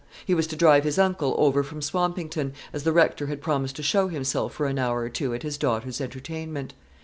[0.25, 3.83] He was to drive his uncle over from Swampington, as the Rector had promised to
[3.83, 6.73] show himself for an hour or two at his daughter's entertainment.